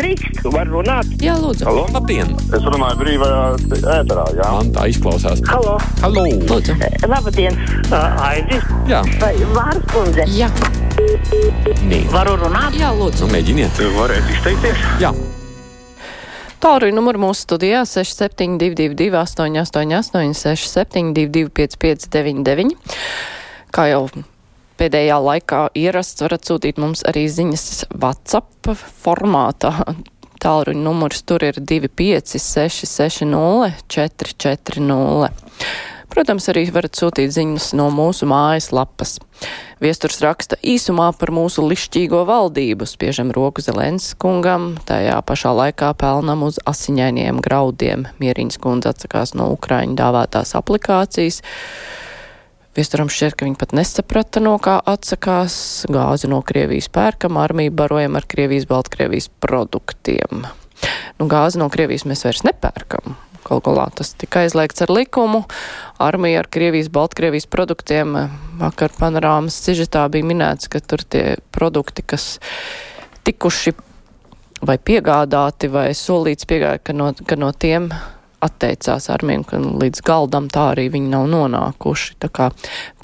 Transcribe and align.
Drīkst, 0.00 0.44
var 0.54 0.68
runāt. 0.70 1.08
Jā, 1.18 1.32
lūdzu. 1.42 1.64
Halo? 1.66 1.80
Labdien! 1.90 2.28
Es 2.54 2.62
runāju 2.62 2.94
brīvajā 3.00 3.40
ēterā, 3.96 4.26
jā. 4.38 4.50
Man 4.54 4.68
tā 4.76 4.84
izklausās. 4.86 5.40
Halo, 5.50 5.72
Halo! 5.98 6.22
Lūdzu. 6.46 6.76
labdien, 7.10 7.58
uh, 7.90 8.22
Aidis. 8.28 8.62
Jā, 8.86 9.00
Vai 9.18 9.32
Vārs 9.50 9.82
kundze? 9.90 10.28
jā. 10.30 10.46
Nē. 11.90 12.04
Varu 12.14 12.36
runāt? 12.38 12.78
Jā, 12.78 12.92
lūdzu, 12.94 13.26
mēģiniet. 13.34 13.82
Varētu 13.98 14.30
izteikties? 14.36 14.86
Jā. 15.02 15.10
Tālruņa 16.62 16.94
numuru 16.94 17.24
mūsu 17.26 17.48
studijā 17.48 17.82
6722, 17.82 19.10
888, 19.10 20.38
672, 20.38 21.48
559, 21.50 22.78
kā 23.74 23.90
jau 23.90 24.04
pēdējā 24.80 25.18
laikā 25.20 25.58
ierasts, 25.76 26.22
varat 26.24 26.48
sūtīt 26.48 26.80
mums 26.80 27.04
arī 27.08 27.26
ziņas 27.28 27.92
WhatsApp 27.92 28.72
formātā. 29.04 29.72
Tālruņa 30.40 30.80
numurs 30.80 31.20
tur 31.28 31.44
ir 31.44 31.60
25660 31.60 33.84
440. 33.92 35.28
Protams, 36.10 36.48
arī 36.50 36.64
varat 36.74 36.98
sūtīt 36.98 37.30
ziņas 37.36 37.68
no 37.78 37.84
mūsu 37.94 38.26
mājaslapas. 38.26 39.20
Viesturs 39.80 40.18
raksta 40.24 40.56
īsumā 40.58 41.12
par 41.20 41.30
mūsu 41.30 41.62
lišķīgo 41.70 42.24
valdību, 42.26 42.88
spiežam 42.88 43.30
roku 43.36 43.62
Zelens 43.62 44.08
kungam, 44.18 44.72
tajā 44.88 45.20
pašā 45.28 45.52
laikā 45.54 45.92
pelnam 46.00 46.42
uz 46.48 46.58
asiņainiem 46.66 47.38
graudiem. 47.44 48.08
Mieriņas 48.18 48.58
kundze 48.64 48.90
atsakās 48.90 49.36
no 49.38 49.52
Ukraiņu 49.54 49.94
dāvātās 50.00 50.56
aplikācijas. 50.58 51.44
Viesturam 52.80 53.10
šķiet, 53.12 53.34
ka 53.36 53.44
viņi 53.44 53.58
pat 53.60 53.74
nesaprata, 53.76 54.40
no 54.40 54.54
kā 54.56 54.78
atsakās. 54.88 55.54
Gāzi 55.92 56.30
no 56.32 56.38
Krievijas 56.40 56.86
pērkam, 56.88 57.36
armiju 57.36 57.74
barojam 57.76 58.14
ar 58.16 58.24
Krievijas, 58.24 58.64
Baltkrievijas 58.70 59.26
produktiem. 59.44 60.46
Nu, 61.18 61.26
gāzi 61.28 61.60
no 61.60 61.66
Krievijas 61.68 62.06
mēs 62.08 62.24
vairs 62.24 62.40
nepērkam. 62.46 63.18
Galu 63.44 63.60
galā 63.66 63.84
tas 63.98 64.14
tika 64.16 64.46
aizliegts 64.46 64.80
ar 64.86 64.94
likumu. 64.96 65.42
Armija 66.00 66.40
ar 66.40 66.48
Krievijas, 66.48 66.88
Baltkrievijas 66.94 67.50
produktiem 67.52 68.16
vakar 68.62 68.94
panorāmas 68.96 69.58
sižetā 69.60 70.06
bija 70.14 70.30
minēts, 70.30 70.70
ka 70.72 70.80
tur 70.80 71.04
tie 71.04 71.34
produkti, 71.52 72.06
kas 72.14 72.38
tikuši 73.28 73.74
vai 74.64 74.78
piegādāti 74.80 75.68
vai 75.68 75.90
solīts 75.92 76.48
piegādāt, 76.48 76.86
ka 76.88 76.96
no, 76.96 77.10
ka 77.12 77.36
no 77.36 77.52
tiem 77.52 77.90
atteicās 78.44 79.08
armija 79.12 79.44
un 79.58 79.74
līdz 79.80 80.02
galdam 80.06 80.48
tā 80.52 80.70
arī 80.74 80.88
viņi 80.94 81.12
nav 81.12 81.26
nonākuši. 81.32 82.16
Tā 82.22 82.30
kā, 82.32 82.50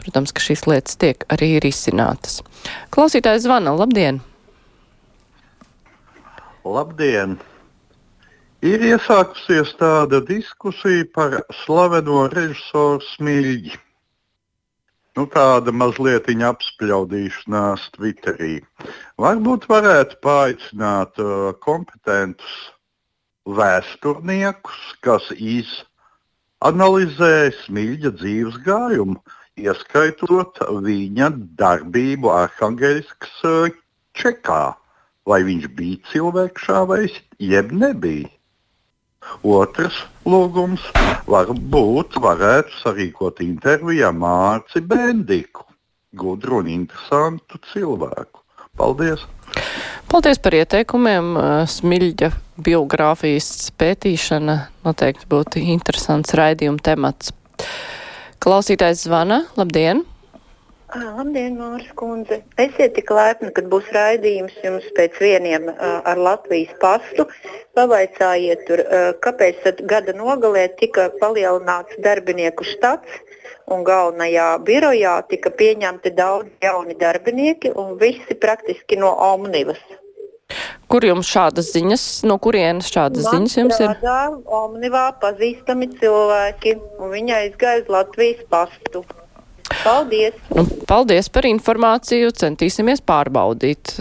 protams, 0.01 0.33
ka 0.37 0.45
šīs 0.45 0.67
lietas 0.71 0.99
tiek 1.01 1.27
arī 1.33 1.57
risinātas. 1.63 2.41
Klausītājs 2.95 3.45
zvana, 3.47 3.75
labdien! 3.77 4.23
Labdien! 6.67 7.37
Ir 8.67 8.83
iesākusies 8.83 9.75
tāda 9.79 10.23
diskusija 10.25 11.05
par 11.15 11.43
slaveno 11.63 12.25
režisoru 12.33 13.05
Smilģi. 13.13 13.77
Nu, 15.17 15.25
tāda 15.33 15.73
mazliet 15.73 16.27
apspļaudīšanās 16.29 17.85
Twitterī. 17.95 18.57
Varbūt 19.23 19.69
varētu 19.71 20.19
paaicināt 20.25 21.21
uh, 21.23 21.53
kompetentus 21.65 22.57
vēsturniekus, 23.47 24.81
kas 25.07 25.31
izanalizē 25.37 27.33
Smilģa 27.63 28.11
dzīves 28.19 28.57
gājumu, 28.67 29.19
ieskaitot 29.57 30.59
viņa 30.85 31.31
darbību 31.61 32.33
Arhangelskas 32.35 33.37
uh, 33.47 33.69
čekā. 34.19 34.75
Vai 35.27 35.41
viņš 35.43 35.65
bija 35.75 35.99
cilvēks 36.13 36.67
šāvējs, 36.69 37.15
jeb 37.43 37.73
nebija. 37.75 38.31
Otrs 39.43 39.97
lūgums 40.23 40.85
varbūt 41.27 42.19
varētu 42.23 42.71
sarīkot 42.79 43.43
interviju 43.43 44.07
ar 44.07 44.15
Mārci 44.15 44.83
Bendiku, 44.93 45.67
gudru 46.15 46.61
un 46.63 46.71
interesantu 46.71 47.59
cilvēku. 47.73 48.45
Paldies! 48.79 49.27
Paldies 50.07 50.39
par 50.39 50.55
ieteikumiem. 50.55 51.33
Smiļģa 51.67 52.31
biogrāfijas 52.63 53.71
pētīšana 53.81 54.57
noteikti 54.87 55.27
būtu 55.31 55.63
interesants 55.75 56.37
raidījuma 56.39 56.79
temats. 56.87 57.35
Klausītājs 58.43 59.03
zvana. 59.09 59.43
Labdien! 59.59 60.05
Labdien, 60.95 61.57
Mārs 61.59 61.89
Kundze! 61.99 62.45
Esiet 62.63 62.93
tik 62.95 63.11
laipni, 63.11 63.51
kad 63.55 63.67
būs 63.73 63.89
raidījums 63.95 64.55
jums 64.63 64.87
pēc 64.95 65.19
vieniem 65.19 65.67
uh, 65.73 65.99
ar 66.07 66.21
Latvijas 66.21 66.77
pastu. 66.79 67.27
Pavaicājiet, 67.75 68.63
tur, 68.69 68.85
uh, 68.85 69.09
kāpēc 69.25 69.83
gada 69.91 70.15
nogalē 70.15 70.69
tika 70.79 71.09
palielināts 71.19 71.99
darbinieku 72.07 72.65
štats 72.71 73.19
un 73.67 73.83
galvenajā 73.83 74.47
birojā 74.63 75.17
tika 75.27 75.51
pieņemti 75.51 76.15
daudz 76.15 76.55
jauni 76.63 76.95
darbinieki 77.03 77.75
un 77.75 77.99
visi 77.99 78.39
praktiski 78.39 79.01
no 79.03 79.11
Omnivas. 79.33 79.83
Kur 80.87 81.03
jums 81.03 81.27
šādas 81.27 81.73
ziņas, 81.75 82.03
no 82.31 82.39
kurienes 82.39 82.95
šādas 82.95 83.27
Man 83.27 83.35
ziņas 83.35 83.59
jums 83.59 83.83
ir? 83.83 83.95
Omnivā 84.63 85.09
pazīstami 85.19 85.91
cilvēki 85.99 86.79
un 87.03 87.11
viņi 87.11 87.41
aizgāja 87.43 87.83
uz 87.83 87.91
Latvijas 87.91 88.47
pastu. 88.55 89.03
Paldies! 89.83 90.35
Nu, 90.55 90.67
paldies 90.89 91.31
par 91.33 91.49
informāciju, 91.49 92.33
centīsimies 92.37 93.03
pārbaudīt. 93.07 93.97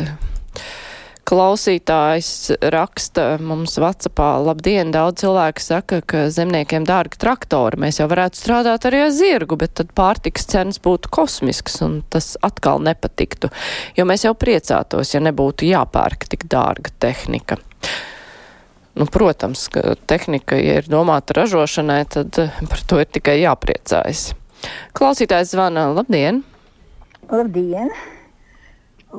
Klausītājs 1.25 2.27
raksta 2.69 3.39
mums 3.41 3.79
Vācijā, 3.81 4.27
labdien, 4.45 4.91
daudz 4.93 5.23
cilvēku 5.23 5.63
saka, 5.63 5.97
ka 6.05 6.27
zemniekiem 6.29 6.85
dārgi 6.85 7.17
traktori. 7.17 7.79
Mēs 7.81 7.97
jau 7.97 8.05
varētu 8.11 8.37
strādāt 8.37 8.85
arī 8.85 8.99
ar 9.07 9.13
zirgu, 9.15 9.57
bet 9.57 9.73
tad 9.81 9.89
pārtiks 9.97 10.45
cenas 10.53 10.77
būtu 10.85 11.09
kosmisks 11.17 11.79
un 11.81 12.03
tas 12.13 12.35
atkal 12.45 12.83
nepatiktu, 12.85 13.49
jo 13.97 14.05
mēs 14.05 14.27
jau 14.27 14.35
priecātos, 14.37 15.15
ja 15.15 15.23
nebūtu 15.25 15.65
jāpērk 15.71 16.29
tik 16.29 16.45
dārga 16.51 16.93
tehnika. 17.01 17.57
Nu, 18.95 19.09
protams, 19.09 19.65
ka 19.73 19.97
tehnika, 20.07 20.61
ja 20.61 20.77
ir 20.83 20.85
domāta 20.87 21.41
ražošanai, 21.41 22.03
tad 22.05 22.37
par 22.69 22.85
to 22.85 23.01
ir 23.01 23.09
tikai 23.09 23.39
jāpriecājas. 23.41 24.35
Klausītājs 24.95 25.53
zvana, 25.53 25.87
labdien! 25.95 26.43
Labdien! 27.31 27.89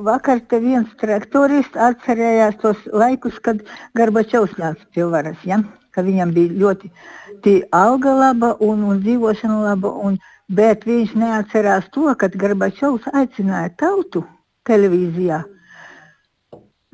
Vakar 0.07 0.39
te 0.49 0.59
viens 0.61 0.89
traktorists 1.01 1.77
atcerējās 1.87 2.57
tos 2.61 2.81
laikus, 2.93 3.39
kad 3.41 3.63
Gorbačovs 3.97 4.57
nāca 4.61 4.85
pie 4.93 5.05
varas. 5.09 5.37
Ja? 5.47 5.59
Ka 5.91 6.03
viņam 6.05 6.33
bija 6.35 6.53
ļoti 6.61 7.55
alga 7.73 8.13
laba 8.13 8.53
un, 8.61 8.83
un 8.85 9.01
dzīvošana 9.01 9.59
laba, 9.63 9.89
un, 9.89 10.19
bet 10.47 10.85
viņš 10.85 11.15
neatcerās 11.17 11.89
to, 11.93 12.05
kad 12.21 12.37
Gorbačovs 12.37 13.09
aicināja 13.13 13.73
tautu 13.81 14.23
televīzijā, 14.69 15.41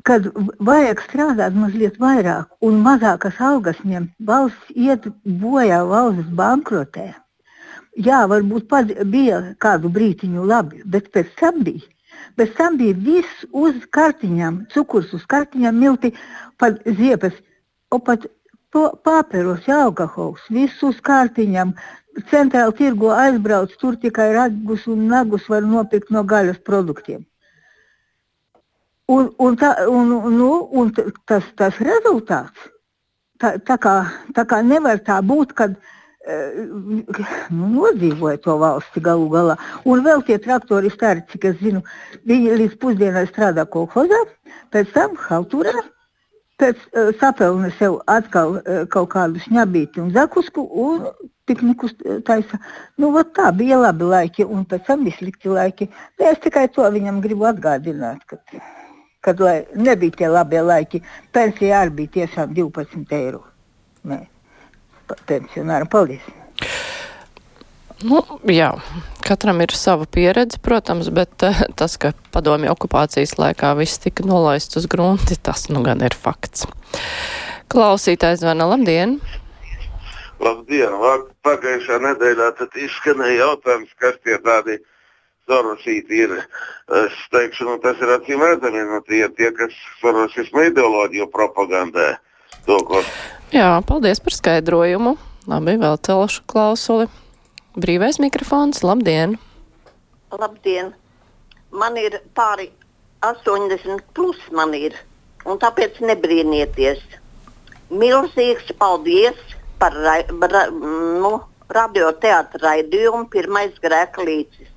kad 0.04 0.28
vajag 0.60 1.02
strādāt 1.04 1.56
mazliet 1.56 1.98
vairāk 2.00 2.48
un 2.64 2.80
mazākas 2.84 3.40
algas 3.40 3.80
ņemt. 3.84 4.12
Valsts 4.20 4.72
iet 4.76 5.08
bojā, 5.24 5.82
valsts 5.88 6.32
bankrotē. 6.40 7.12
Jā, 7.94 8.24
varbūt 8.26 8.66
pad, 8.70 8.90
bija 9.06 9.40
kādu 9.62 9.90
brīdiņu 9.94 10.44
labi, 10.50 10.82
bet 10.84 11.12
pēc 11.14 11.34
tam 11.38 11.62
bija. 11.66 11.86
Pēc 12.38 12.54
tam 12.58 12.78
bija 12.78 12.94
viss 12.98 13.44
uz 13.52 13.76
kartiņām, 13.94 14.64
cukurs 14.74 15.12
uz 15.14 15.26
kartiņām, 15.30 15.76
milti, 15.78 16.10
pat 16.58 16.80
ziepes, 16.98 17.36
o 17.94 18.00
pat 18.02 18.26
pāperos, 18.74 19.68
alkohols, 19.70 20.42
viss 20.50 20.82
uz 20.82 20.98
kartiņām. 21.06 21.74
Centrāla 22.30 22.74
tirgo 22.78 23.10
aizbrauc, 23.14 23.72
tur 23.78 23.96
tikai 23.98 24.32
ragus 24.34 24.86
un 24.90 25.06
nagus 25.10 25.48
var 25.50 25.62
nopirkt 25.66 26.12
no 26.14 26.22
gaļas 26.22 26.60
produktiem. 26.66 27.24
Un, 29.10 29.32
un, 29.38 29.56
tā, 29.60 29.74
un, 29.90 30.14
nu, 30.32 30.50
un 30.72 30.92
tas, 30.94 31.44
tas 31.58 31.80
rezultāts, 31.82 32.70
tā, 33.42 33.56
tā, 33.58 33.76
kā, 33.76 33.96
tā 34.34 34.46
kā 34.48 34.62
nevar 34.64 35.02
tā 35.04 35.18
būt, 35.26 35.52
kad 35.58 35.74
nu, 36.26 37.02
nodzīvoja 37.50 38.40
to 38.44 38.56
valsti 38.60 39.02
galu 39.04 39.28
galā. 39.32 39.56
Un 39.88 40.04
vēl 40.04 40.24
tie 40.26 40.38
traktoristi, 40.40 41.06
arī, 41.08 41.24
cik 41.32 41.48
es 41.50 41.58
zinu, 41.60 41.82
viņi 42.28 42.56
līdz 42.60 42.78
pusdienai 42.80 43.26
strādā 43.28 43.66
kolhozā, 43.68 44.20
pēc 44.72 44.92
tam 44.94 45.18
halturā, 45.26 45.74
pēc 46.60 46.80
uh, 46.80 47.12
sapelna 47.20 47.70
sev 47.78 48.00
atkal 48.10 48.58
uh, 48.58 48.82
kaut 48.90 49.12
kādu 49.14 49.42
šņabīti 49.44 50.00
un 50.00 50.12
zakusku 50.16 50.64
un 50.86 51.08
piknikus 51.44 51.96
taisa. 52.24 52.60
Nu, 52.96 53.12
vat 53.12 53.34
tā 53.36 53.50
bija 53.52 53.80
labi 53.80 54.08
laiki 54.08 54.46
un 54.48 54.64
pēc 54.68 54.86
tam 54.88 55.04
bija 55.04 55.18
slikti 55.18 55.52
laiki. 55.52 55.90
Tā 56.18 56.32
es 56.32 56.40
tikai 56.44 56.68
to 56.72 56.86
viņam 56.94 57.20
gribu 57.24 57.50
atgādināt, 57.50 58.24
kad, 58.30 58.40
kad 59.20 59.42
lai, 59.44 59.58
nebija 59.76 60.22
tie 60.22 60.30
labie 60.30 60.62
laiki. 60.64 61.02
Pensija 61.34 61.84
arī 61.84 61.98
bija 62.00 62.20
tiešām 62.22 62.54
12 62.56 63.18
eiro. 63.18 63.44
Nē 64.04 64.24
pensionāram. 65.28 65.90
Paldies! 65.90 66.24
Nu, 68.04 68.20
jā, 68.50 68.68
katram 69.24 69.62
ir 69.64 69.72
sava 69.78 70.04
pieredze, 70.10 70.58
protams, 70.60 71.08
bet 71.14 71.44
uh, 71.46 71.62
tas, 71.78 71.94
ka 72.00 72.10
padomju 72.34 72.72
okupācijas 72.74 73.36
laikā 73.38 73.70
viss 73.78 74.02
tika 74.02 74.26
nolaists 74.28 74.76
uz 74.80 74.88
grunti, 74.90 75.38
tas 75.40 75.68
nu 75.72 75.80
gan 75.86 76.02
ir 76.04 76.16
fakts. 76.16 76.66
Klausītājs 77.72 78.42
zvana, 78.42 78.66
labdien! 78.68 79.16
Labdien! 80.42 80.98
Vāk, 81.00 81.30
pagājušā 81.46 82.00
nedēļā 82.02 82.50
tad 82.58 82.76
izskanēja 82.76 83.38
jautājums, 83.40 83.94
kas 84.02 84.18
tie 84.26 84.36
tādi 84.44 84.76
sorosīti 85.48 86.24
ir. 86.26 86.34
Es 87.04 87.16
teikšu, 87.32 87.68
nu, 87.68 87.78
tas 87.80 88.00
ir 88.04 88.12
acīm 88.18 88.42
redzami, 88.44 88.84
nu, 88.90 89.00
tie, 89.08 89.24
tie 89.38 89.48
kas 89.56 89.72
sorosismu 90.02 90.66
ideoloģiju 90.68 91.30
propagandē. 91.32 92.10
To, 92.68 92.80
ko... 92.88 93.00
Jā, 93.54 93.78
paldies 93.86 94.18
par 94.18 94.34
skaidrojumu. 94.34 95.12
Labi, 95.46 95.76
vēl 95.78 95.94
celšu 96.02 96.40
klausuli. 96.50 97.04
Brīvais 97.78 98.16
mikrofons, 98.18 98.80
labdien! 98.82 99.36
Labdien! 100.34 100.88
Man 101.70 101.94
ir 101.94 102.16
pāri 102.34 102.66
80 103.22 104.02
plus 104.10 104.40
man 104.50 104.74
ir, 104.74 104.98
un 105.46 105.62
tāpēc 105.62 106.02
nebrīnieties. 106.02 106.98
Milzīgs 107.94 108.74
paldies 108.80 109.38
par 109.78 109.94
ra, 110.02 110.16
ra, 110.50 110.66
nu, 110.74 111.36
radioteātra 111.78 112.64
raidījumu 112.66 113.28
pirmais 113.30 113.78
grēka 113.86 114.26
līcis 114.26 114.74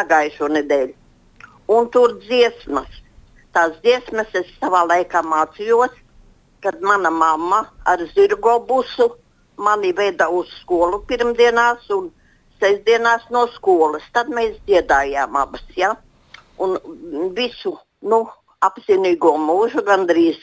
pagājušo 0.00 0.48
nedēļu. 0.56 0.96
Un 1.76 1.92
tur 1.92 2.16
dziesmas. 2.24 3.02
Tās 3.52 3.76
dziesmas 3.84 4.32
es 4.40 4.48
savā 4.56 4.86
laikā 4.88 5.20
mācījos, 5.20 5.99
kad 6.62 6.80
mana 6.82 7.10
mamma 7.10 7.60
ar 7.84 8.00
zirgo 8.14 8.58
busu 8.68 9.10
mani 9.56 9.92
veda 9.92 10.28
uz 10.28 10.48
skolu 10.60 11.02
pirmdienās 11.08 11.90
un 11.96 12.10
sestdienās 12.60 13.26
no 13.34 13.46
skolas. 13.56 14.04
Tad 14.12 14.28
mēs 14.28 14.56
dziedājām 14.68 15.36
abas. 15.36 15.64
Ja? 15.76 15.94
Un 16.60 16.76
visu 17.36 17.76
nu, 18.02 18.24
apzinīgo 18.60 19.34
mūžu 19.40 19.84
gandrīz, 19.86 20.40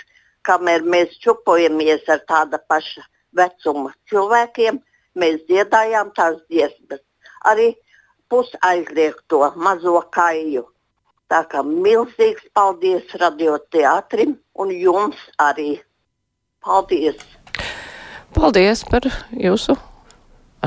kamēr 0.47 0.85
mēs 0.85 1.17
čupojamies 1.23 2.07
ar 2.13 2.23
tāda 2.29 2.59
paša 2.69 3.03
vecuma 3.37 3.93
cilvēkiem, 4.09 4.79
mēs 5.17 5.43
dziedājām 5.49 6.13
tās 6.17 6.39
dziesmas. 6.49 7.03
Arī 7.45 7.73
pusaizliegto 8.29 9.53
mazo 9.55 10.01
kaiju. 10.13 10.65
Tā 11.27 11.41
kā 11.51 11.61
milzīgs 11.67 12.45
paldies 12.55 13.11
radioteātrim 13.21 14.37
un 14.55 14.71
jums 14.71 15.19
arī. 15.43 15.81
Paldies! 16.67 17.21
Paldies 18.35 18.81
par 18.91 19.05
jūsu 19.31 19.77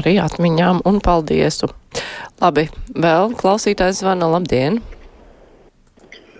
arī 0.00 0.14
atmiņām 0.22 0.78
un 0.88 0.96
paldiesu. 1.04 1.68
Labi, 2.40 2.64
vēl 3.04 3.34
klausītājs 3.36 4.00
zvana. 4.00 4.30
Labdien! 4.32 4.78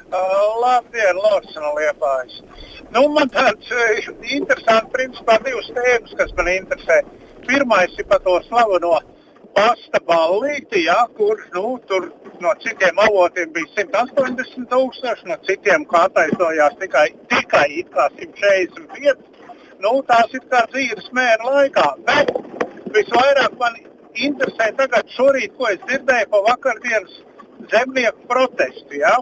Uh, 0.09 0.47
labdien, 0.63 1.21
Lords 1.21 1.53
no 1.61 1.75
Liepājas. 1.77 2.39
Nu, 2.95 3.05
man 3.13 3.29
tāds 3.35 3.69
uh, 3.77 4.09
interesants, 4.33 4.89
principā 4.95 5.37
divas 5.45 5.69
tēmas, 5.77 6.17
kas 6.23 6.33
man 6.39 6.49
interesē. 6.55 7.03
Pirmais 7.45 8.01
ir 8.01 8.09
par 8.09 8.25
to 8.25 8.39
slaveno 8.47 8.97
pasta 9.59 10.01
ballīti, 10.09 10.87
ja, 10.87 11.03
kur 11.19 11.37
nu, 11.53 11.75
tur 11.91 12.09
no 12.41 12.55
citiem 12.65 13.05
avotiem 13.05 13.53
bija 13.53 13.69
180 13.77 14.71
tūkstoši, 14.73 15.29
no 15.29 15.37
citiem 15.45 15.85
kā 15.93 16.07
attaisnojās 16.09 16.81
tikai, 16.81 17.11
tikai 17.35 17.69
145. 17.93 19.30
Nu, 19.81 19.93
tās 20.09 20.33
ir 20.37 20.43
kā 20.53 20.67
dzīves 20.73 21.09
mēra 21.17 21.53
laikā. 21.55 21.87
Bet 22.09 22.33
visvairāk 22.95 23.57
man 23.61 23.79
interesē 24.15 24.71
tagad 24.77 25.09
šorīt, 25.17 25.55
ko 25.57 25.71
es 25.71 25.81
dzirdēju 25.87 26.29
pa 26.33 26.41
vakardienas 26.49 27.21
zemnieku 27.73 28.27
protestu. 28.29 28.99
Ja? 29.01 29.15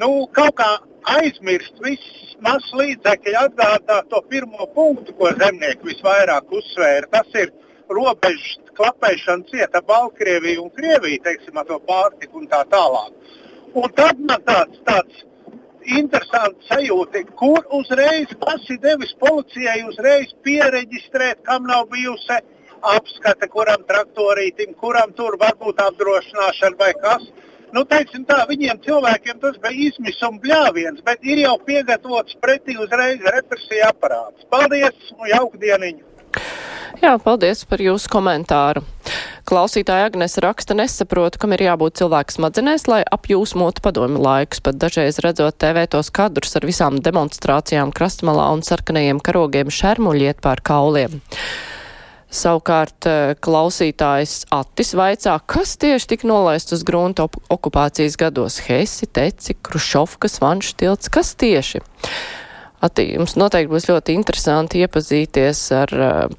Nu, 0.00 0.26
kaut 0.34 0.56
kā 0.58 0.70
aizmirst 1.18 1.78
viss 1.84 2.34
mazs 2.42 2.72
līdzekļi 2.78 3.34
atgādāt 3.38 4.10
to 4.10 4.22
pirmo 4.30 4.66
punktu, 4.74 5.14
ko 5.18 5.30
zemnieki 5.38 5.92
visvairāk 5.92 6.50
uzsvēra. 6.58 7.10
Tas 7.14 7.38
ir 7.38 7.52
robežas 7.92 8.58
klapēšana 8.78 9.46
cieta 9.50 9.82
Baltkrieviju 9.86 10.66
un 10.66 10.72
Krieviju, 10.74 11.22
teiksim, 11.22 11.58
ar 11.58 11.68
to 11.68 11.78
pārtiku 11.86 12.42
un 12.42 12.48
tā 12.50 12.64
tālāk. 12.72 13.14
Un 13.78 13.94
tad 13.96 14.18
man 14.20 14.42
tāds, 14.48 14.80
tāds 14.88 15.22
interesants 15.86 16.68
sajūta, 16.70 17.24
kur 17.38 17.62
uzreiz 17.78 18.32
tas 18.40 18.66
ir 18.70 18.80
devis 18.82 19.14
policijai 19.20 19.82
uzreiz 19.88 20.34
pieregistrēt, 20.46 21.42
kam 21.46 21.68
nav 21.70 21.88
bijusi 21.92 22.38
apskate, 22.82 23.48
kuram 23.48 23.84
traktorītim, 23.88 24.74
kuram 24.80 25.14
tur 25.16 25.38
varbūt 25.40 25.80
apdrošināšana 25.86 26.78
vai 26.78 26.92
kas. 27.02 27.26
Nu, 27.72 27.86
teiksim 27.88 28.26
tā, 28.28 28.42
viņiem 28.50 28.82
cilvēkiem 28.84 29.38
tas 29.40 29.56
bija 29.62 29.88
izmisuma 29.88 30.40
bļāviens, 30.42 31.00
bet 31.06 31.22
ir 31.24 31.40
jau 31.40 31.54
piegatavots 31.64 32.36
pretī 32.42 32.76
uzreiz 32.76 33.22
represija 33.32 33.88
aparāts. 33.94 34.44
Paldies 34.52 35.14
un 35.16 35.30
jauku 35.30 35.60
dieniņu! 35.62 36.04
Jā, 37.02 37.16
paldies 37.24 37.64
par 37.66 37.80
jūsu 37.80 38.10
komentāru. 38.12 38.84
Klausītāja 39.42 40.06
Agnes 40.06 40.36
raksta 40.38 40.74
nesaprotu, 40.78 41.40
kam 41.42 41.50
ir 41.56 41.64
jābūt 41.64 41.98
cilvēku 41.98 42.36
smadzenēs, 42.36 42.84
lai 42.86 43.00
apjūsmotu 43.02 43.82
padomi 43.82 44.20
laikus, 44.22 44.60
pat 44.62 44.78
dažreiz 44.78 45.18
redzot 45.24 45.56
TV 45.58 45.82
tos 45.90 46.12
kadrus 46.14 46.54
ar 46.58 46.66
visām 46.68 47.00
demonstrācijām 47.02 47.90
krastmalā 47.90 48.46
un 48.54 48.62
sarkanajiem 48.62 49.18
karogiem 49.18 49.72
šermuļiet 49.74 50.38
pār 50.44 50.62
kauliem. 50.62 51.18
Savukārt 52.32 53.08
eh, 53.10 53.32
klausītājs 53.42 54.46
Attis 54.54 54.94
vaicā, 54.96 55.34
kas 55.50 55.74
tieši 55.82 56.12
tika 56.14 56.30
nolaists 56.30 56.78
uz 56.78 56.86
grunta 56.86 57.26
okupācijas 57.26 58.14
gados- 58.22 58.60
Hesi, 58.68 59.10
Teci, 59.10 59.58
Krušovkas, 59.58 60.38
Vanšu 60.40 60.78
tilts, 60.78 61.10
kas 61.10 61.34
tieši? 61.34 61.82
Atī, 62.82 63.10
jums 63.18 63.34
noteikti 63.34 63.74
būs 63.74 63.90
ļoti 63.90 64.14
interesanti 64.14 64.86
iepazīties 64.86 65.66
ar 65.82 65.92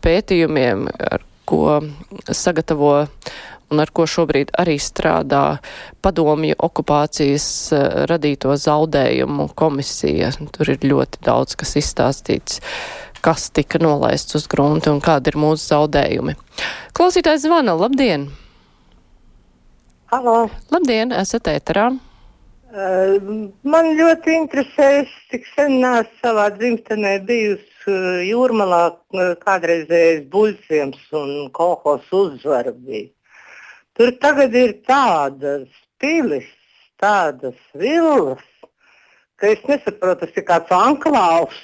pētījumiem, 0.03 0.87
ar 1.11 1.27
ko 1.45 1.81
sagatavo 2.29 2.93
un 3.73 3.81
ar 3.81 3.89
ko 3.95 4.05
šobrīd 4.09 4.53
arī 4.59 4.75
strādā 4.81 5.57
padomju 6.05 6.57
okupācijas 6.61 7.47
radīto 8.09 8.53
zaudējumu 8.59 9.49
komisija. 9.57 10.33
Tur 10.53 10.75
ir 10.75 10.85
ļoti 10.85 11.23
daudz, 11.25 11.57
kas 11.59 11.75
izstāstīts, 11.81 12.61
kas 13.25 13.49
tika 13.55 13.81
nolaists 13.81 14.37
uz 14.37 14.47
grunti 14.51 14.91
un 14.93 15.01
kādi 15.03 15.33
ir 15.33 15.39
mūsu 15.41 15.73
zaudējumi. 15.73 16.37
Klausītājs 16.93 17.47
zvana, 17.47 17.75
labdien! 17.79 18.29
Halo! 20.13 20.45
Labdien, 20.69 21.15
esat 21.17 21.49
ēterā! 21.49 21.89
Uh, 22.73 23.49
man 23.69 23.91
ļoti 23.97 24.33
interesē, 24.33 24.85
es 25.03 25.13
tik 25.29 25.45
sen 25.53 25.79
neesmu 25.81 26.21
savā 26.23 26.47
dzimtenē 26.53 27.19
bijusi 27.25 27.72
jūrmalā, 27.87 28.83
kādreizējais 29.43 30.23
buļciems 30.33 31.03
un 31.19 31.33
kolhos 31.55 32.07
uzvara 32.13 32.73
bija. 32.75 33.09
Tur 33.93 34.13
tagad 34.21 34.55
ir 34.57 34.77
tādas 34.87 35.67
pilis, 36.01 36.47
tādas 37.01 37.59
villas, 37.77 38.41
ka 39.37 39.51
es 39.53 39.61
nesaprotu, 39.69 40.25
tas 40.25 40.39
ir 40.39 40.47
kāds 40.47 40.73
anklāvs 40.73 41.59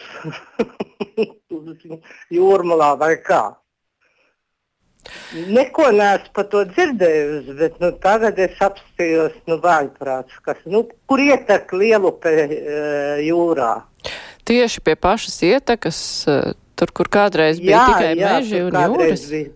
jūrmalā 2.40 2.94
vai 3.00 3.16
kā. 3.26 3.44
Neko 5.50 5.88
neesmu 5.96 6.34
par 6.36 6.48
to 6.52 6.62
dzirdējusi, 6.70 7.54
bet 7.58 7.78
nu, 7.82 7.90
tagad 8.04 8.40
es 8.44 8.58
apstājos 8.66 9.38
nu, 9.50 9.58
vājprāts, 9.64 10.36
kas, 10.46 10.60
nu, 10.70 10.84
kur 11.10 11.22
ietek 11.24 11.72
lielupe 11.74 12.34
e, 12.44 12.50
jūrā. 13.26 13.72
Tieši 14.50 14.82
pie 14.82 14.96
pašas 14.98 15.38
ietekas, 15.46 16.00
e, 16.26 16.38
tur, 16.80 16.92
kur 16.98 17.10
kādreiz 17.12 17.60
bija 17.62 17.78
jā, 17.78 17.88
tikai 17.92 18.12
jā, 18.18 18.30
meži 18.34 18.62
un 18.66 18.78
jūras. 18.82 19.26
Bija. 19.30 19.52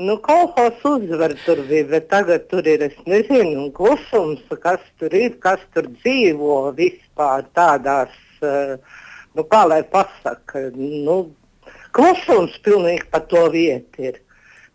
Nu, 0.00 0.16
kolhos 0.24 0.80
uzvar 0.88 1.34
tur 1.44 1.60
bija, 1.68 1.86
bet 1.90 2.08
tagad 2.10 2.48
tur 2.50 2.66
ir, 2.66 2.82
es 2.88 2.96
nezinu, 3.10 3.68
klusums, 3.76 4.42
kas 4.62 4.82
tur 4.98 5.14
ir, 5.14 5.36
kas 5.44 5.62
tur 5.74 5.86
dzīvo 5.92 6.56
vispār 6.78 7.44
tādās, 7.54 8.14
uh, 8.42 8.74
nu, 9.36 9.44
kā 9.50 9.60
lai 9.68 9.82
pasaka, 9.92 10.70
nu, 10.74 11.18
klusums 11.94 12.56
pilnīgi 12.64 13.06
pa 13.12 13.20
to 13.30 13.44
vietu 13.52 14.08
ir. 14.10 14.18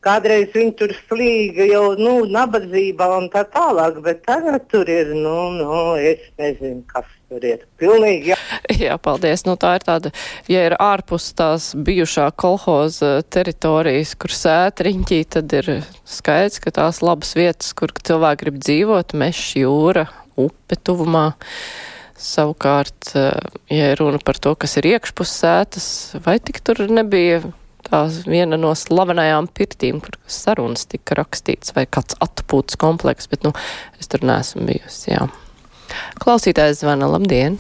Kādreiz 0.06 0.52
viņi 0.54 0.74
tur 0.78 0.92
slīga 1.08 1.66
jau 1.66 1.86
nu, 1.98 2.12
nabadzībā 2.30 3.08
un 3.18 3.24
tā 3.34 3.42
tālāk, 3.50 3.98
bet 4.06 4.20
tagad 4.28 4.68
tur 4.70 4.90
ir, 4.92 5.10
nu, 5.18 5.50
nu 5.56 5.80
es 5.98 6.22
nezinu, 6.38 6.84
kas 6.92 7.08
tur 7.26 7.48
ir. 7.50 7.64
Pilnīgi, 7.82 8.36
jā. 8.36 8.38
jā, 8.86 9.00
paldies. 9.02 9.48
Nu, 9.48 9.56
tā 9.58 9.76
ir 9.80 9.88
tāda, 9.88 10.12
ja 10.52 10.62
ir 10.68 10.78
ārpus 10.78 11.32
tās 11.38 11.72
bijušā 11.74 12.28
kolhoza 12.38 13.16
teritorijas, 13.34 14.14
kur 14.22 14.36
sēta 14.36 14.86
riņķī, 14.86 15.20
tad 15.40 15.58
ir 15.58 15.72
skaidrs, 16.06 16.62
ka 16.62 16.76
tās 16.78 17.02
labas 17.02 17.34
vietas, 17.38 17.74
kur 17.74 17.90
cilvēki 17.98 18.46
grib 18.46 18.62
dzīvot, 18.62 19.18
mešs, 19.18 19.56
jūra, 19.64 20.06
upe 20.38 20.78
tuvumā. 20.86 21.32
Savukārt, 22.16 23.10
ja 23.74 23.92
runa 24.00 24.22
par 24.24 24.38
to, 24.38 24.54
kas 24.54 24.78
ir 24.78 24.94
iekšpus 24.94 25.34
sētas, 25.42 25.88
vai 26.24 26.38
tik 26.40 26.62
tur 26.64 26.86
nebija 26.88 27.42
tā 27.86 28.02
viena 28.26 28.58
no 28.60 28.74
slavenajām 28.78 29.50
pirtīm, 29.56 30.02
kur 30.04 30.18
sarunas 30.32 30.88
tika 30.92 31.18
rakstīts, 31.20 31.76
vai 31.78 31.86
kāds 31.86 32.18
atpūtas 32.24 32.80
kompleks, 32.82 33.30
bet, 33.32 33.46
nu, 33.46 33.54
es 34.00 34.12
tur 34.12 34.26
neesmu 34.26 34.66
bijusi, 34.70 35.14
jā. 35.14 35.28
Klausītājs 36.22 36.82
zvana, 36.82 37.10
labdien! 37.12 37.60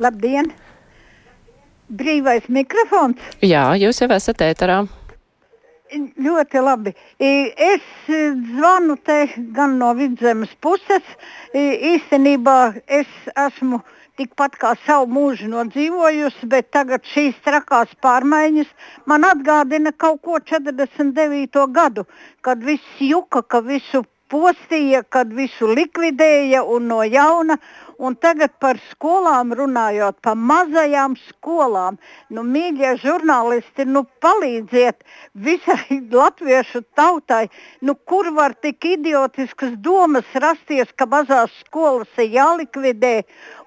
Labdien! 0.00 0.52
Brīvais 1.90 2.46
mikrofons. 2.46 3.18
Jā, 3.42 3.64
jūs 3.80 3.98
jau 4.00 4.08
esat 4.14 4.42
ēterā. 4.46 4.84
Ļoti 6.22 6.60
labi. 6.62 6.92
Es 7.18 7.86
zvanu 8.06 8.94
te 9.02 9.24
gan 9.56 9.74
no 9.80 9.90
vidzemes 9.98 10.52
puses. 10.62 11.02
Īstenībā 11.50 12.58
es 12.86 13.10
esmu 13.34 13.80
tikpat 14.20 14.56
kā 14.60 14.74
savu 14.84 15.08
mūžu 15.14 15.48
nodzīvojusi, 15.48 16.48
bet 16.52 16.68
tagad 16.76 17.06
šīs 17.08 17.38
trakās 17.46 17.92
pārmaiņas 18.04 18.68
man 19.08 19.24
atgādina 19.24 19.92
kaut 19.96 20.20
ko 20.26 20.40
49. 20.52 21.66
gadu, 21.72 22.04
kad 22.44 22.60
viss 22.64 23.00
juka, 23.00 23.40
ka 23.42 23.62
visu 23.64 24.04
postīja, 24.30 25.02
kad 25.08 25.32
visu 25.34 25.70
likvidēja 25.72 26.62
un 26.74 26.90
no 26.92 27.00
jauna. 27.06 27.56
Un 28.00 28.14
tagad 28.16 28.54
par 28.64 28.78
skolām 28.88 29.50
runājot, 29.52 30.22
par 30.24 30.38
mazajām 30.50 31.18
skolām. 31.20 31.98
Nu, 32.32 32.40
mīļie 32.48 32.94
žurnālisti, 33.02 33.84
nu, 33.84 34.06
palīdziet 34.24 35.04
visai 35.46 35.98
latviešu 36.08 36.80
tautai. 36.96 37.42
Nu, 37.84 37.92
kur 38.08 38.30
var 38.38 38.56
tik 38.56 38.88
idiotiskas 38.94 39.76
domas 39.84 40.32
rasties, 40.46 40.94
ka 40.96 41.04
mazās 41.12 41.52
skolas 41.66 42.22
ir 42.24 42.32
jālikvidē 42.38 43.16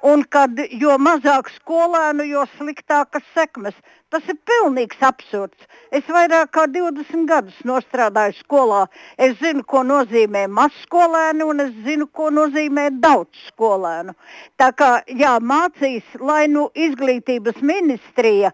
un 0.10 0.26
kad 0.26 0.58
jo 0.82 0.98
mazāk 0.98 1.54
skolēnu, 1.60 2.26
jo 2.34 2.48
sliktākas 2.58 3.30
sekmes. 3.38 3.78
Tas 4.14 4.26
ir 4.30 4.38
pilnīgs 4.46 5.00
absurds. 5.02 5.70
Es 5.90 6.06
vairāk 6.06 6.52
kā 6.54 6.68
20 6.70 7.24
gadus 7.30 7.56
strādāju 7.86 8.36
skolā. 8.38 8.84
Es 9.18 9.40
zinu, 9.40 9.64
ko 9.66 9.82
nozīmē 9.82 10.44
maz 10.50 10.76
skolēnu, 10.84 11.48
un 11.50 11.64
es 11.64 11.72
zinu, 11.88 12.06
ko 12.06 12.30
nozīmē 12.30 12.92
daudz 13.02 13.48
skolēnu. 13.48 14.14
Tā 14.62 14.72
kā 14.78 14.90
jā, 15.08 15.38
mācīs, 15.40 16.04
lai 16.20 16.48
nu 16.52 16.70
izglītības 16.76 17.62
ministrija 17.62 18.54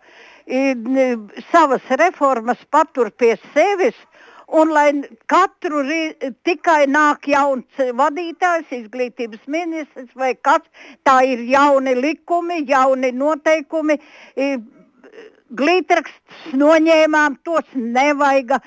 savas 1.51 1.91
reformas 2.01 2.61
patur 2.71 3.11
pie 3.11 3.35
sevis, 3.53 3.97
un 4.49 4.71
lai 4.73 4.87
katru 5.29 5.83
rītu 5.85 6.31
tikai 6.47 6.87
nāk 6.89 7.27
jauns 7.29 7.83
vadītājs, 8.01 8.71
izglītības 8.79 9.45
ministrs 9.47 10.09
vai 10.17 10.33
kas, 10.35 10.65
tā 11.05 11.19
ir 11.27 11.45
jauni 11.51 11.93
likumi, 11.99 12.63
jauni 12.69 13.11
noteikumi 13.13 13.99
glītrakstus 15.49 16.53
noņēmām, 16.59 17.37
tos 17.45 17.65
nevajag. 17.75 18.57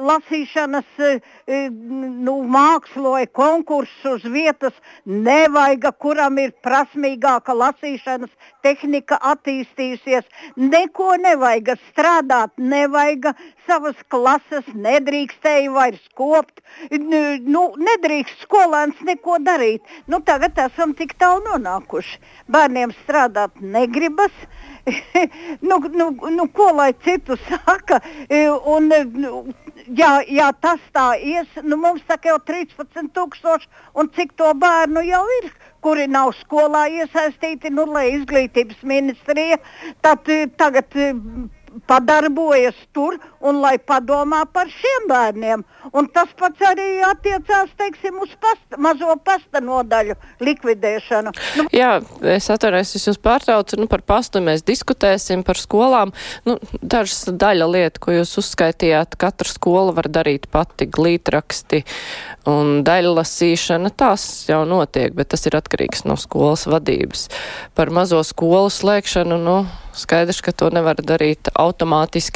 Lasīšanas 0.00 1.00
nu, 1.48 2.36
māksloja 2.56 3.28
konkursus 3.32 4.06
uz 4.10 4.26
vietas 4.32 4.76
nevajag, 5.04 5.86
kuram 6.00 6.38
ir 6.42 6.54
prasmīgāka 6.64 7.54
lasīšanas 7.56 8.32
tehnika 8.64 9.18
attīstījusies. 9.32 10.26
Neko 10.56 11.14
nevajag 11.20 11.74
strādāt, 11.90 12.54
nevajag 12.56 13.32
savas 13.68 13.98
klases, 14.10 14.66
nedrīkstēja 14.74 15.70
vairs 15.74 16.02
kopt. 16.18 16.62
Nu, 16.90 17.66
nedrīkst 17.78 18.46
skolēns 18.46 19.00
neko 19.06 19.38
darīt. 19.44 19.84
Nu, 20.10 20.22
tagad 20.26 20.58
esam 20.58 20.94
tik 20.98 21.16
tālu 21.20 21.44
nonākuši. 21.46 22.20
Bērniem 22.50 22.94
strādāt 23.04 23.60
negribas. 23.60 24.34
nu, 25.68 25.78
nu, 25.92 26.10
nu, 26.30 26.46
ko 26.54 26.70
lai 26.76 26.92
citu 27.04 27.36
saka? 27.48 28.00
E, 28.28 28.48
un, 28.48 28.90
e, 28.92 29.04
nu, 29.04 29.42
jā, 29.86 30.12
jā, 30.28 30.50
tas 30.60 30.80
tā 30.94 31.12
ies, 31.18 31.48
nu, 31.62 31.78
mums 31.80 32.04
tā 32.08 32.18
jau 32.24 32.38
13,000 32.52 33.68
un 33.94 34.10
cik 34.16 34.36
to 34.36 34.52
bērnu 34.54 35.04
jau 35.08 35.24
ir 35.40 35.50
kuri 35.84 36.06
nav 36.10 36.34
skolā 36.40 36.86
iesaistīti, 36.92 37.72
nu, 37.72 37.86
lai 37.88 38.10
izglītības 38.14 38.82
ministrija 38.86 39.58
tad, 40.04 40.28
e, 40.28 40.46
tagad 40.60 41.00
padarbojas 41.90 42.78
tur 42.94 43.18
un 43.42 43.58
lai 43.64 43.74
padomā 43.82 44.44
par 44.52 44.70
šiem 44.70 45.08
bērniem. 45.10 45.64
Un 45.96 46.06
tas 46.14 46.30
pats 46.38 46.62
arī 46.68 47.00
attiecās 47.08 47.72
teiksim, 47.80 48.20
uz 48.22 48.32
pasta, 48.40 48.78
mazo 48.78 49.16
pasta 49.24 49.62
nodaļu 49.64 50.14
likvidēšanu. 50.44 51.32
Nu, 51.58 51.66
Jā, 51.74 51.96
es 52.36 52.50
atvainojos, 52.52 52.94
es 52.98 53.08
jūs 53.08 53.18
pārtraucu. 53.22 53.80
Nu, 53.80 53.88
par 53.90 54.04
pastu 54.06 54.42
mēs 54.44 54.62
diskutēsim, 54.66 55.42
par 55.46 55.58
skolām. 55.58 56.14
Nu, 56.46 56.58
dažas 56.82 57.26
daļa 57.32 57.70
lieta, 57.72 58.02
ko 58.02 58.14
jūs 58.20 58.36
uzskaitījāt, 58.44 59.18
katra 59.20 59.50
skola 59.50 59.96
var 59.96 60.10
darīt 60.12 60.50
pati 60.52 60.86
glītraksti 60.86 61.82
un 62.50 62.84
daļlasīšana. 62.86 63.90
Tas 63.98 64.28
jau 64.50 64.62
notiek, 64.68 65.16
bet 65.16 65.32
tas 65.34 65.48
ir 65.48 65.58
atkarīgs 65.58 66.06
no 66.06 66.20
skolas 66.20 66.68
vadības. 66.70 67.28
Par 67.74 67.90
mazo 67.94 68.22
skolu 68.26 68.70
slēgšanu, 68.70 69.40
nu, 69.40 69.62
Skaidrs, 69.90 70.38
ka 70.40 70.52
to 70.54 70.68
nevar 70.70 71.00
darīt 71.02 71.50
automātiski 71.58 71.79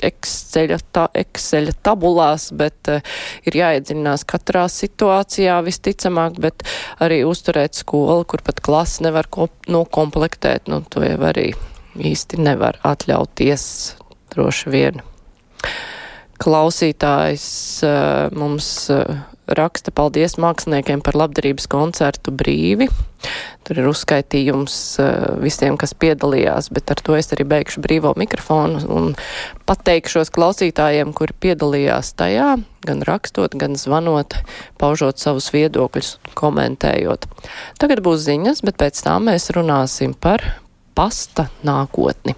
Exceļa, 0.08 0.78
ta, 0.94 1.08
Exceļa 1.14 1.74
tabulās, 1.84 2.50
bet 2.56 2.92
uh, 2.92 3.00
ir 3.46 3.58
jāiedziļinās 3.60 4.26
katrā 4.28 4.66
situācijā 4.72 5.60
visticamāk, 5.66 6.38
bet 6.42 6.66
arī 7.04 7.22
uzturēt 7.28 7.74
skolu, 7.78 8.24
kur 8.28 8.44
pat 8.44 8.62
klasi 8.64 9.06
nevar 9.08 9.28
ko, 9.30 9.48
nokomplektēt, 9.68 10.68
nu 10.72 10.82
to 10.90 11.04
jau 11.04 11.18
arī 11.30 11.50
īsti 11.94 12.40
nevar 12.42 12.80
atļauties 12.84 13.66
droši 14.34 14.72
vien. 14.74 15.04
Klausītājs 16.42 17.46
uh, 17.86 18.32
mums 18.34 18.68
uh, 18.92 19.22
raksta 19.46 19.92
paldies 19.94 20.38
māksliniekiem 20.40 21.02
par 21.04 21.16
labdarības 21.18 21.66
koncertu 21.70 22.32
brīvi. 22.34 22.88
Tur 23.64 23.80
ir 23.80 23.88
uzskaitījums 23.88 24.76
uh, 25.00 25.08
visiem, 25.40 25.78
kas 25.80 25.94
piedalījās, 25.96 26.70
bet 26.74 26.90
ar 26.92 27.00
to 27.04 27.16
es 27.18 27.30
arī 27.36 27.46
beigšu 27.48 27.82
brīvo 27.84 28.14
mikrofonu 28.20 28.82
un 28.92 29.10
pateikšos 29.68 30.32
klausītājiem, 30.34 31.14
kuri 31.16 31.36
piedalījās 31.46 32.14
tajā, 32.18 32.54
gan 32.84 33.04
rakstot, 33.08 33.56
gan 33.60 33.78
zvanot, 33.80 34.36
paužot 34.80 35.22
savus 35.22 35.50
viedokļus, 35.54 36.16
komentējot. 36.38 37.28
Tagad 37.80 38.04
būs 38.04 38.24
ziņas, 38.26 38.64
bet 38.66 38.80
pēc 38.80 39.04
tam 39.06 39.30
mēs 39.30 39.52
runāsim 39.56 40.16
par 40.18 40.44
pasta 40.98 41.48
nākotni. 41.66 42.36